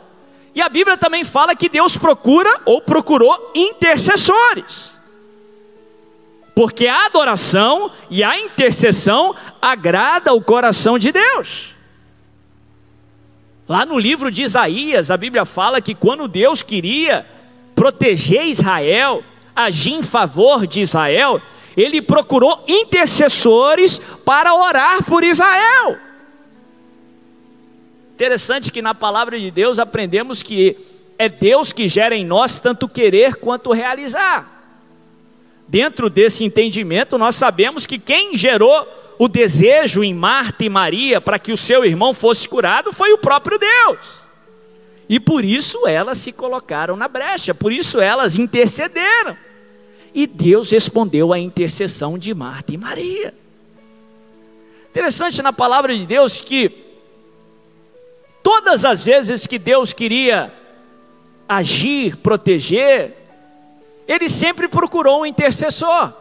E 0.53 0.61
a 0.61 0.69
Bíblia 0.69 0.97
também 0.97 1.23
fala 1.23 1.55
que 1.55 1.67
Deus 1.67 1.97
procura 1.97 2.61
ou 2.65 2.81
procurou 2.81 3.51
intercessores. 3.55 4.93
Porque 6.55 6.85
a 6.85 7.07
adoração 7.07 7.91
e 8.11 8.23
a 8.23 8.39
intercessão 8.39 9.35
agrada 9.59 10.33
o 10.33 10.41
coração 10.41 10.99
de 10.99 11.11
Deus. 11.11 11.73
Lá 13.67 13.85
no 13.85 13.97
livro 13.97 14.29
de 14.29 14.43
Isaías, 14.43 15.09
a 15.09 15.17
Bíblia 15.17 15.45
fala 15.45 15.81
que 15.81 15.95
quando 15.95 16.27
Deus 16.27 16.61
queria 16.61 17.25
proteger 17.75 18.45
Israel, 18.45 19.23
agir 19.55 19.93
em 19.93 20.03
favor 20.03 20.65
de 20.65 20.81
Israel, 20.81 21.41
ele 21.75 22.01
procurou 22.01 22.63
intercessores 22.67 23.99
para 24.25 24.53
orar 24.53 25.03
por 25.03 25.23
Israel. 25.23 25.97
Interessante 28.13 28.71
que 28.71 28.81
na 28.81 28.93
palavra 28.93 29.39
de 29.39 29.49
Deus 29.49 29.79
aprendemos 29.79 30.43
que 30.43 30.77
é 31.17 31.27
Deus 31.27 31.73
que 31.73 31.87
gera 31.87 32.15
em 32.15 32.25
nós 32.25 32.59
tanto 32.59 32.87
querer 32.87 33.35
quanto 33.35 33.71
realizar. 33.71 34.49
Dentro 35.67 36.09
desse 36.09 36.43
entendimento, 36.43 37.17
nós 37.17 37.35
sabemos 37.35 37.87
que 37.87 37.97
quem 37.97 38.35
gerou 38.35 38.87
o 39.17 39.27
desejo 39.27 40.03
em 40.03 40.13
Marta 40.13 40.65
e 40.65 40.69
Maria 40.69 41.21
para 41.21 41.39
que 41.39 41.51
o 41.51 41.57
seu 41.57 41.85
irmão 41.85 42.13
fosse 42.13 42.47
curado 42.47 42.91
foi 42.91 43.11
o 43.13 43.17
próprio 43.17 43.57
Deus. 43.57 44.22
E 45.13 45.19
por 45.19 45.45
isso 45.45 45.85
elas 45.85 46.17
se 46.17 46.31
colocaram 46.31 46.95
na 46.95 47.07
brecha, 47.07 47.53
por 47.53 47.71
isso 47.71 48.01
elas 48.01 48.35
intercederam. 48.35 49.37
E 50.11 50.25
Deus 50.25 50.71
respondeu 50.71 51.31
à 51.31 51.37
intercessão 51.37 52.17
de 52.17 52.33
Marta 52.33 52.73
e 52.73 52.77
Maria. 52.77 53.31
Interessante 54.89 55.39
na 55.43 55.53
palavra 55.53 55.95
de 55.95 56.07
Deus 56.07 56.41
que 56.41 56.71
todas 58.41 58.85
as 58.85 59.05
vezes 59.05 59.45
que 59.45 59.59
Deus 59.59 59.93
queria 59.93 60.51
agir, 61.47 62.17
proteger, 62.17 63.15
ele 64.07 64.27
sempre 64.27 64.67
procurou 64.67 65.21
um 65.21 65.25
intercessor. 65.27 66.11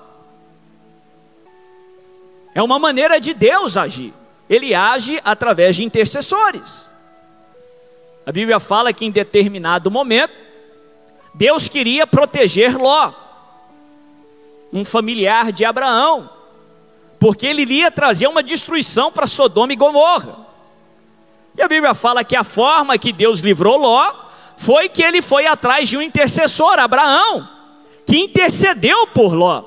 É 2.54 2.62
uma 2.62 2.78
maneira 2.78 3.18
de 3.18 3.32
Deus 3.32 3.78
agir. 3.78 4.12
Ele 4.50 4.74
age 4.74 5.18
através 5.24 5.76
de 5.76 5.82
intercessores. 5.82 6.91
A 8.24 8.30
Bíblia 8.30 8.60
fala 8.60 8.92
que 8.92 9.04
em 9.04 9.10
determinado 9.10 9.90
momento, 9.90 10.32
Deus 11.34 11.68
queria 11.68 12.06
proteger 12.06 12.76
Ló, 12.76 13.12
um 14.72 14.84
familiar 14.84 15.50
de 15.52 15.64
Abraão, 15.64 16.30
porque 17.18 17.46
ele 17.46 17.62
iria 17.62 17.90
trazer 17.90 18.26
uma 18.26 18.42
destruição 18.42 19.10
para 19.10 19.26
Sodoma 19.26 19.72
e 19.72 19.76
Gomorra. 19.76 20.46
E 21.56 21.62
a 21.62 21.68
Bíblia 21.68 21.94
fala 21.94 22.24
que 22.24 22.36
a 22.36 22.44
forma 22.44 22.96
que 22.96 23.12
Deus 23.12 23.40
livrou 23.40 23.76
Ló 23.76 24.12
foi 24.56 24.88
que 24.88 25.02
ele 25.02 25.20
foi 25.20 25.46
atrás 25.46 25.88
de 25.88 25.96
um 25.96 26.02
intercessor, 26.02 26.78
Abraão, 26.78 27.48
que 28.06 28.18
intercedeu 28.18 29.06
por 29.08 29.34
Ló. 29.34 29.64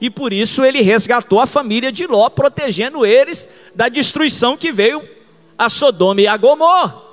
E 0.00 0.10
por 0.10 0.32
isso 0.32 0.64
ele 0.64 0.82
resgatou 0.82 1.38
a 1.38 1.46
família 1.46 1.92
de 1.92 2.06
Ló, 2.06 2.28
protegendo 2.28 3.06
eles 3.06 3.48
da 3.72 3.88
destruição 3.88 4.56
que 4.56 4.72
veio 4.72 5.08
a 5.56 5.68
Sodoma 5.68 6.20
e 6.20 6.26
a 6.26 6.36
Gomorra. 6.36 7.11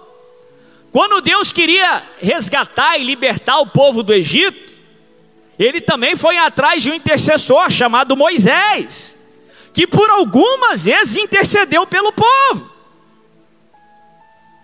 Quando 0.91 1.21
Deus 1.21 1.51
queria 1.51 2.03
resgatar 2.19 2.97
e 2.97 3.03
libertar 3.03 3.59
o 3.59 3.67
povo 3.67 4.01
do 4.01 4.13
Egito, 4.13 4.73
ele 5.57 5.81
também 5.81 6.15
foi 6.15 6.37
atrás 6.37 6.81
de 6.81 6.89
um 6.89 6.93
intercessor 6.93 7.69
chamado 7.69 8.15
Moisés, 8.15 9.17
que 9.73 9.85
por 9.85 10.09
algumas 10.09 10.83
vezes 10.85 11.17
intercedeu 11.17 11.85
pelo 11.85 12.11
povo. 12.11 12.69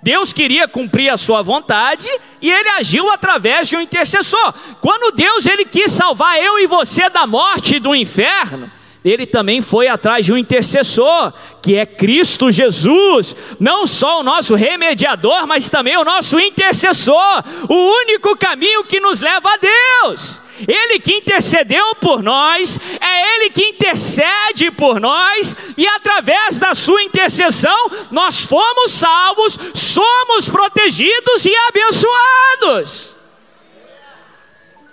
Deus 0.01 0.31
queria 0.31 0.67
cumprir 0.67 1.09
a 1.09 1.17
sua 1.17 1.41
vontade 1.41 2.07
e 2.39 2.51
ele 2.51 2.69
agiu 2.69 3.11
através 3.11 3.67
de 3.67 3.75
um 3.75 3.81
intercessor. 3.81 4.53
Quando 4.79 5.15
Deus 5.15 5.47
ele 5.47 5.65
quis 5.65 5.91
salvar 5.91 6.39
eu 6.39 6.59
e 6.59 6.67
você 6.67 7.09
da 7.09 7.25
morte 7.25 7.77
e 7.77 7.79
do 7.79 7.95
inferno, 7.95 8.71
ele 9.05 9.27
também 9.27 9.61
foi 9.61 9.87
atrás 9.87 10.25
de 10.25 10.33
um 10.33 10.37
intercessor, 10.37 11.31
que 11.61 11.75
é 11.75 11.85
Cristo 11.85 12.51
Jesus, 12.51 13.35
não 13.59 13.85
só 13.85 14.19
o 14.19 14.23
nosso 14.23 14.55
remediador, 14.55 15.45
mas 15.45 15.69
também 15.69 15.95
o 15.95 16.03
nosso 16.03 16.39
intercessor, 16.39 17.43
o 17.69 17.75
único 18.01 18.35
caminho 18.35 18.83
que 18.83 18.99
nos 18.99 19.21
leva 19.21 19.47
a 19.47 19.57
Deus. 19.57 20.41
Ele 20.67 20.99
que 20.99 21.17
intercedeu 21.17 21.93
por 21.95 22.23
nós, 22.23 22.79
é 22.99 23.35
Ele 23.35 23.51
que 23.51 23.63
intercede 23.63 24.71
por 24.71 24.99
nós, 24.99 25.55
e 25.77 25.85
através 25.85 26.57
da 26.57 26.73
Sua 26.73 27.03
intercessão, 27.03 27.91
nós 28.09 28.43
fomos 28.45 28.91
salvos, 28.91 29.59
somos 29.75 30.49
protegidos 30.49 31.45
e 31.45 31.53
abençoados. 31.67 33.15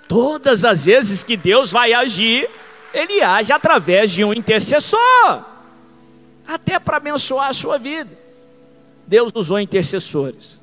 Todas 0.06 0.66
as 0.66 0.84
vezes 0.84 1.22
que 1.22 1.36
Deus 1.36 1.72
vai 1.72 1.94
agir, 1.94 2.50
Ele 2.92 3.22
age 3.22 3.52
através 3.52 4.10
de 4.10 4.24
um 4.24 4.32
intercessor, 4.32 5.44
até 6.46 6.78
para 6.78 6.98
abençoar 6.98 7.48
a 7.48 7.52
sua 7.52 7.78
vida. 7.78 8.10
Deus 9.06 9.32
usou 9.34 9.58
intercessores. 9.58 10.62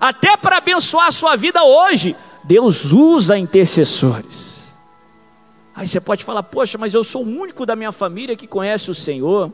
Até 0.00 0.36
para 0.36 0.56
abençoar 0.56 1.06
a 1.06 1.12
sua 1.12 1.36
vida 1.36 1.62
hoje, 1.62 2.16
Deus 2.42 2.92
usa 2.92 3.38
intercessores. 3.38 4.74
Aí 5.74 5.86
você 5.86 6.00
pode 6.00 6.24
falar, 6.24 6.42
poxa, 6.42 6.76
mas 6.76 6.92
eu 6.92 7.04
sou 7.04 7.24
o 7.24 7.28
único 7.28 7.64
da 7.64 7.76
minha 7.76 7.92
família 7.92 8.36
que 8.36 8.46
conhece 8.46 8.90
o 8.90 8.94
Senhor. 8.94 9.52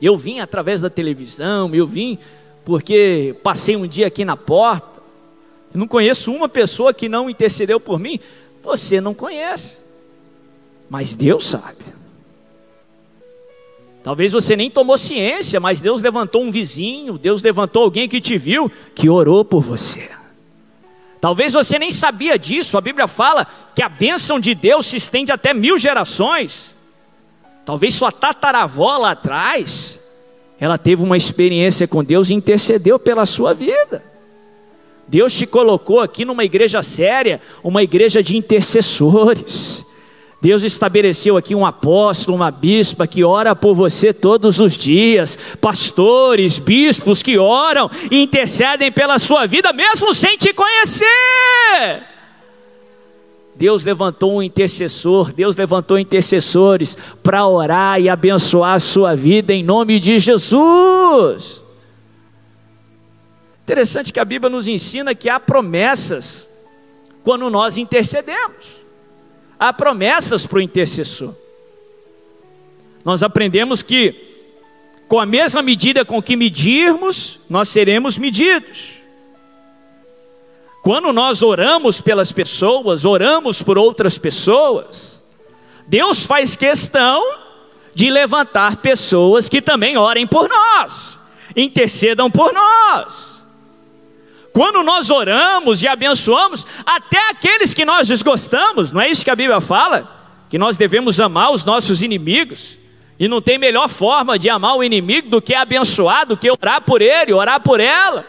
Eu 0.00 0.16
vim 0.16 0.40
através 0.40 0.80
da 0.80 0.88
televisão, 0.88 1.74
eu 1.74 1.86
vim 1.86 2.18
porque 2.64 3.36
passei 3.42 3.76
um 3.76 3.86
dia 3.86 4.06
aqui 4.06 4.24
na 4.24 4.36
porta. 4.36 5.00
Eu 5.72 5.78
não 5.78 5.86
conheço 5.86 6.32
uma 6.32 6.48
pessoa 6.48 6.94
que 6.94 7.08
não 7.08 7.28
intercedeu 7.28 7.78
por 7.78 7.98
mim. 7.98 8.18
Você 8.62 9.00
não 9.00 9.14
conhece, 9.14 9.78
mas 10.88 11.14
Deus 11.14 11.46
sabe. 11.48 11.90
Talvez 14.02 14.32
você 14.32 14.56
nem 14.56 14.70
tomou 14.70 14.96
ciência, 14.96 15.60
mas 15.60 15.80
Deus 15.80 16.00
levantou 16.00 16.42
um 16.42 16.50
vizinho, 16.50 17.18
Deus 17.18 17.42
levantou 17.42 17.82
alguém 17.82 18.08
que 18.08 18.20
te 18.20 18.38
viu, 18.38 18.70
que 18.94 19.10
orou 19.10 19.44
por 19.44 19.62
você. 19.62 20.08
Talvez 21.20 21.52
você 21.52 21.78
nem 21.78 21.92
sabia 21.92 22.38
disso, 22.38 22.78
a 22.78 22.80
Bíblia 22.80 23.06
fala 23.06 23.46
que 23.74 23.82
a 23.82 23.88
bênção 23.90 24.40
de 24.40 24.54
Deus 24.54 24.86
se 24.86 24.96
estende 24.96 25.30
até 25.30 25.52
mil 25.52 25.76
gerações. 25.76 26.74
Talvez 27.64 27.94
sua 27.94 28.10
tataravó 28.10 28.96
lá 28.96 29.10
atrás, 29.10 30.00
ela 30.58 30.78
teve 30.78 31.02
uma 31.02 31.16
experiência 31.16 31.86
com 31.86 32.02
Deus 32.02 32.30
e 32.30 32.34
intercedeu 32.34 32.98
pela 32.98 33.26
sua 33.26 33.52
vida. 33.52 34.02
Deus 35.10 35.34
te 35.34 35.44
colocou 35.44 35.98
aqui 35.98 36.24
numa 36.24 36.44
igreja 36.44 36.82
séria, 36.82 37.40
uma 37.64 37.82
igreja 37.82 38.22
de 38.22 38.36
intercessores. 38.36 39.84
Deus 40.40 40.62
estabeleceu 40.62 41.36
aqui 41.36 41.52
um 41.52 41.66
apóstolo, 41.66 42.36
uma 42.36 42.50
bispa 42.50 43.08
que 43.08 43.24
ora 43.24 43.56
por 43.56 43.74
você 43.74 44.12
todos 44.14 44.60
os 44.60 44.78
dias, 44.78 45.36
pastores, 45.60 46.58
bispos 46.58 47.24
que 47.24 47.36
oram 47.36 47.90
e 48.08 48.22
intercedem 48.22 48.92
pela 48.92 49.18
sua 49.18 49.46
vida, 49.46 49.72
mesmo 49.72 50.14
sem 50.14 50.38
te 50.38 50.52
conhecer. 50.54 51.06
Deus 53.56 53.84
levantou 53.84 54.36
um 54.36 54.42
intercessor, 54.42 55.32
Deus 55.32 55.56
levantou 55.56 55.98
intercessores 55.98 56.96
para 57.20 57.44
orar 57.48 58.00
e 58.00 58.08
abençoar 58.08 58.74
a 58.74 58.80
sua 58.80 59.16
vida 59.16 59.52
em 59.52 59.64
nome 59.64 59.98
de 59.98 60.20
Jesus. 60.20 61.60
Interessante 63.70 64.12
que 64.12 64.18
a 64.18 64.24
Bíblia 64.24 64.50
nos 64.50 64.66
ensina 64.66 65.14
que 65.14 65.28
há 65.28 65.38
promessas 65.38 66.48
quando 67.22 67.48
nós 67.48 67.76
intercedemos 67.76 68.80
há 69.60 69.72
promessas 69.72 70.44
para 70.44 70.56
o 70.56 70.60
intercessor. 70.60 71.34
Nós 73.04 73.22
aprendemos 73.22 73.82
que, 73.82 74.14
com 75.06 75.20
a 75.20 75.26
mesma 75.26 75.62
medida 75.62 76.02
com 76.02 76.20
que 76.20 76.34
medirmos, 76.34 77.38
nós 77.48 77.68
seremos 77.68 78.16
medidos. 78.16 78.92
Quando 80.82 81.12
nós 81.12 81.40
oramos 81.42 82.00
pelas 82.00 82.32
pessoas, 82.32 83.04
oramos 83.04 83.62
por 83.62 83.78
outras 83.78 84.16
pessoas, 84.16 85.22
Deus 85.86 86.24
faz 86.24 86.56
questão 86.56 87.22
de 87.94 88.10
levantar 88.10 88.78
pessoas 88.78 89.48
que 89.48 89.62
também 89.62 89.96
orem 89.96 90.26
por 90.26 90.48
nós, 90.48 91.20
intercedam 91.54 92.28
por 92.28 92.52
nós. 92.52 93.29
Quando 94.52 94.82
nós 94.82 95.10
oramos 95.10 95.82
e 95.82 95.88
abençoamos, 95.88 96.66
até 96.84 97.30
aqueles 97.30 97.72
que 97.72 97.84
nós 97.84 98.08
desgostamos, 98.08 98.90
não 98.90 99.00
é 99.00 99.08
isso 99.08 99.24
que 99.24 99.30
a 99.30 99.36
Bíblia 99.36 99.60
fala? 99.60 100.44
Que 100.48 100.58
nós 100.58 100.76
devemos 100.76 101.20
amar 101.20 101.52
os 101.52 101.64
nossos 101.64 102.02
inimigos. 102.02 102.78
E 103.18 103.28
não 103.28 103.40
tem 103.40 103.58
melhor 103.58 103.88
forma 103.88 104.38
de 104.38 104.48
amar 104.48 104.76
o 104.76 104.82
inimigo 104.82 105.28
do 105.28 105.42
que 105.42 105.54
abençoar, 105.54 106.26
do 106.26 106.36
que 106.36 106.50
orar 106.50 106.80
por 106.80 107.02
ele, 107.02 107.32
orar 107.32 107.60
por 107.60 107.78
ela. 107.78 108.26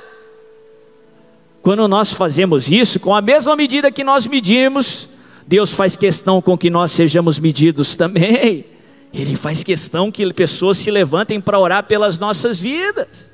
Quando 1.62 1.88
nós 1.88 2.12
fazemos 2.12 2.72
isso, 2.72 3.00
com 3.00 3.16
a 3.16 3.22
mesma 3.22 3.56
medida 3.56 3.92
que 3.92 4.04
nós 4.04 4.28
medimos, 4.28 5.10
Deus 5.48 5.74
faz 5.74 5.96
questão 5.96 6.42
com 6.42 6.58
que 6.58 6.70
nós 6.70 6.92
sejamos 6.92 7.40
medidos 7.40 7.96
também. 7.96 8.66
Ele 9.14 9.36
faz 9.36 9.64
questão 9.64 10.12
que 10.12 10.32
pessoas 10.34 10.78
se 10.78 10.92
levantem 10.92 11.42
para 11.42 11.60
orar 11.60 11.84
pelas 11.84 12.20
nossas 12.20 12.60
vidas. 12.60 13.32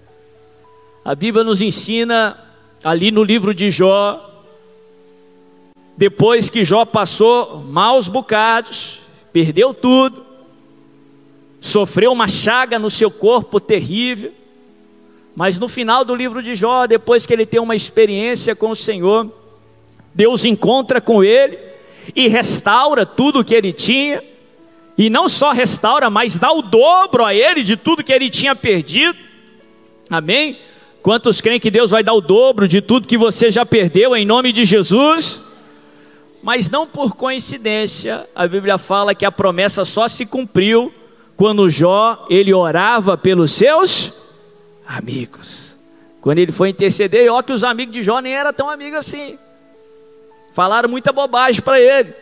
A 1.03 1.15
Bíblia 1.15 1.43
nos 1.43 1.61
ensina 1.61 2.37
ali 2.87 3.11
no 3.11 3.21
livro 3.21 3.53
de 3.53 3.69
Jó, 3.69 4.45
depois 5.97 6.49
que 6.49 6.63
Jó 6.63 6.85
passou 6.85 7.59
maus 7.59 8.07
bocados, 8.07 9.01
perdeu 9.33 9.73
tudo, 9.73 10.25
sofreu 11.59 12.13
uma 12.13 12.29
chaga 12.29 12.79
no 12.79 12.89
seu 12.89 13.11
corpo 13.11 13.59
terrível, 13.59 14.31
mas 15.35 15.59
no 15.59 15.67
final 15.67 16.05
do 16.05 16.15
livro 16.15 16.41
de 16.41 16.55
Jó, 16.55 16.87
depois 16.87 17.25
que 17.25 17.33
ele 17.33 17.45
tem 17.45 17.59
uma 17.59 17.75
experiência 17.75 18.55
com 18.55 18.69
o 18.69 18.75
Senhor, 18.75 19.29
Deus 20.13 20.45
encontra 20.45 21.01
com 21.01 21.21
ele 21.21 21.59
e 22.15 22.29
restaura 22.29 23.05
tudo 23.05 23.41
o 23.41 23.43
que 23.43 23.53
ele 23.53 23.73
tinha, 23.73 24.23
e 24.97 25.09
não 25.09 25.27
só 25.27 25.51
restaura, 25.51 26.09
mas 26.09 26.39
dá 26.39 26.53
o 26.53 26.61
dobro 26.61 27.25
a 27.25 27.35
ele 27.35 27.63
de 27.63 27.75
tudo 27.75 28.01
que 28.01 28.13
ele 28.13 28.29
tinha 28.29 28.55
perdido. 28.55 29.19
Amém? 30.09 30.57
Quantos 31.01 31.39
creem 31.39 31.59
que 31.59 31.71
Deus 31.71 31.91
vai 31.91 32.03
dar 32.03 32.13
o 32.13 32.21
dobro 32.21 32.67
de 32.67 32.81
tudo 32.81 33.07
que 33.07 33.17
você 33.17 33.49
já 33.49 33.65
perdeu 33.65 34.15
em 34.15 34.25
nome 34.25 34.51
de 34.51 34.65
Jesus? 34.65 35.41
Mas 36.43 36.69
não 36.69 36.85
por 36.85 37.15
coincidência, 37.15 38.27
a 38.35 38.47
Bíblia 38.47 38.77
fala 38.77 39.15
que 39.15 39.25
a 39.25 39.31
promessa 39.31 39.83
só 39.83 40.07
se 40.07 40.25
cumpriu 40.25 40.93
quando 41.35 41.69
Jó 41.69 42.25
ele 42.29 42.53
orava 42.53 43.17
pelos 43.17 43.51
seus 43.51 44.11
amigos. 44.87 45.75
Quando 46.21 46.39
ele 46.39 46.51
foi 46.51 46.69
interceder, 46.69 47.31
ó 47.31 47.41
que 47.41 47.53
os 47.53 47.63
amigos 47.63 47.93
de 47.93 48.03
Jó 48.03 48.19
nem 48.19 48.35
eram 48.35 48.51
tão 48.53 48.69
amigos 48.69 48.99
assim. 48.99 49.37
Falaram 50.53 50.89
muita 50.89 51.13
bobagem 51.13 51.61
para 51.61 51.79
ele. 51.79 52.13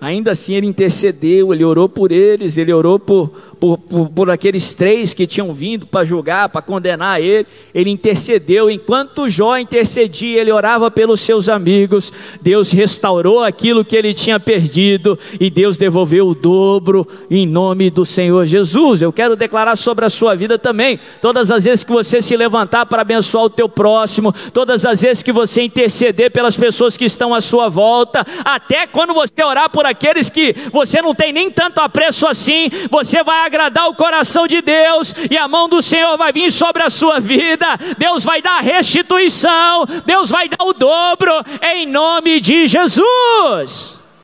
Ainda 0.00 0.30
assim 0.30 0.54
ele 0.54 0.66
intercedeu, 0.66 1.52
ele 1.52 1.64
orou 1.64 1.88
por 1.88 2.12
eles, 2.12 2.56
ele 2.56 2.72
orou 2.72 3.00
por, 3.00 3.30
por, 3.58 3.76
por, 3.76 4.08
por 4.08 4.30
aqueles 4.30 4.72
três 4.72 5.12
que 5.12 5.26
tinham 5.26 5.52
vindo 5.52 5.88
para 5.88 6.04
julgar, 6.04 6.48
para 6.48 6.62
condenar 6.62 7.20
ele. 7.20 7.44
Ele 7.74 7.90
intercedeu, 7.90 8.70
enquanto 8.70 9.28
Jó 9.28 9.58
intercedia, 9.58 10.40
ele 10.40 10.52
orava 10.52 10.88
pelos 10.88 11.20
seus 11.20 11.48
amigos. 11.48 12.12
Deus 12.40 12.70
restaurou 12.70 13.42
aquilo 13.42 13.84
que 13.84 13.96
ele 13.96 14.14
tinha 14.14 14.38
perdido 14.38 15.18
e 15.40 15.50
Deus 15.50 15.78
devolveu 15.78 16.28
o 16.28 16.34
dobro 16.34 17.04
em 17.28 17.44
nome 17.44 17.90
do 17.90 18.06
Senhor 18.06 18.46
Jesus. 18.46 19.02
Eu 19.02 19.12
quero 19.12 19.34
declarar 19.34 19.74
sobre 19.74 20.04
a 20.04 20.10
sua 20.10 20.36
vida 20.36 20.56
também. 20.56 21.00
Todas 21.20 21.50
as 21.50 21.64
vezes 21.64 21.82
que 21.82 21.90
você 21.90 22.22
se 22.22 22.36
levantar 22.36 22.86
para 22.86 23.02
abençoar 23.02 23.46
o 23.46 23.50
teu 23.50 23.68
próximo, 23.68 24.32
todas 24.52 24.86
as 24.86 25.02
vezes 25.02 25.24
que 25.24 25.32
você 25.32 25.62
interceder 25.62 26.30
pelas 26.30 26.56
pessoas 26.56 26.96
que 26.96 27.04
estão 27.04 27.34
à 27.34 27.40
sua 27.40 27.68
volta, 27.68 28.24
até 28.44 28.86
quando 28.86 29.12
você 29.12 29.42
orar 29.42 29.68
por 29.68 29.87
aqueles 29.88 30.30
que 30.30 30.54
você 30.72 31.02
não 31.02 31.14
tem 31.14 31.32
nem 31.32 31.50
tanto 31.50 31.80
apreço 31.80 32.26
assim, 32.26 32.68
você 32.90 33.22
vai 33.22 33.44
agradar 33.46 33.88
o 33.88 33.94
coração 33.94 34.46
de 34.46 34.60
Deus 34.62 35.14
e 35.30 35.36
a 35.36 35.48
mão 35.48 35.68
do 35.68 35.82
Senhor 35.82 36.16
vai 36.16 36.32
vir 36.32 36.52
sobre 36.52 36.82
a 36.82 36.90
sua 36.90 37.20
vida. 37.20 37.66
Deus 37.96 38.24
vai 38.24 38.40
dar 38.40 38.60
restituição, 38.60 39.84
Deus 40.04 40.30
vai 40.30 40.48
dar 40.48 40.64
o 40.64 40.72
dobro 40.72 41.32
em 41.62 41.86
nome 41.86 42.40
de 42.40 42.66
Jesus. 42.66 43.97